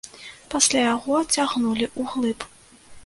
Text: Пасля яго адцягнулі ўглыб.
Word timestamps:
Пасля 0.53 0.81
яго 0.95 1.11
адцягнулі 1.19 1.91
ўглыб. 2.05 2.39